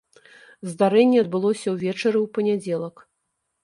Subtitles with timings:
[0.69, 2.95] Здарэнне адбылося ўвечары ў панядзелак.